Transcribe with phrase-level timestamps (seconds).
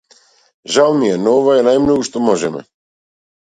[0.75, 2.69] Жал ми е, но ова е најмногу што можеме.